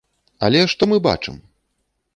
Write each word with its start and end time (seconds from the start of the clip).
Але 0.47 0.63
што 0.73 0.89
мы 0.93 0.97
бачым? 1.09 1.35